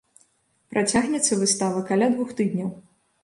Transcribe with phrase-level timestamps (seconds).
[0.73, 2.69] Працягнецца выстава каля двух тыдняў.